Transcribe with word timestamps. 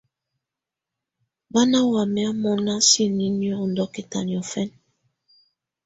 Bá 1.51 1.61
ná 1.71 1.79
wamɛ̀á 1.91 2.29
mɔ́ná 2.41 2.73
siǝ́niniǝ́ 2.89 3.57
ú 3.63 3.65
ndɔ̀kɛta 3.71 4.19
niɔ̀fɛna. 4.27 4.75